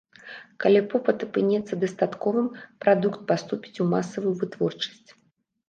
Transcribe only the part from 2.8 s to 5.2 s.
прадукт паступіць у масавую вытворчасць.